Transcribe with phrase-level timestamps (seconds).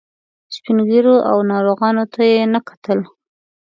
[0.55, 2.99] سپین ږیرو او ناروغانو ته یې نه کتل.